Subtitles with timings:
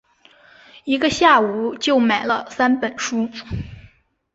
[0.83, 3.29] 一个下午就买了三本书